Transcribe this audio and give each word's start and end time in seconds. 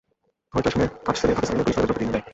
হইচই 0.53 0.71
শুনে 0.73 0.85
কাজ 1.07 1.15
ফেলে 1.21 1.33
ঘটনাস্থলে 1.37 1.55
গেলে 1.57 1.63
পুলিশ 1.65 1.75
তাঁদের 1.77 1.87
বেধড়ক 1.87 1.95
পিটুনি 1.97 2.13
দেয়। 2.15 2.25